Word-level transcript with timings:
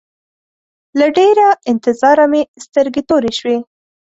له 0.99 1.07
ډېره 1.17 1.47
انتظاره 1.71 2.25
مې 2.31 2.41
سترګې 2.65 3.01
تورې 3.09 3.31
شوې. 3.39 3.57